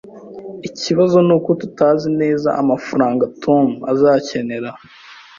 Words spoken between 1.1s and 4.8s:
nuko tutazi neza amafaranga Tom azakenera